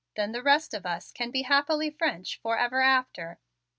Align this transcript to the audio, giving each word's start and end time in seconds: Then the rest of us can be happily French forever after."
Then 0.15 0.31
the 0.31 0.41
rest 0.41 0.73
of 0.73 0.83
us 0.83 1.11
can 1.11 1.29
be 1.29 1.43
happily 1.43 1.91
French 1.91 2.39
forever 2.41 2.81
after." 2.81 3.37